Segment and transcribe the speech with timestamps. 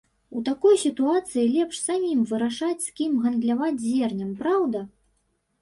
[0.37, 4.83] У такой сітуацыі лепш самім вырашаць, з кім гандляваць зернем, праўда?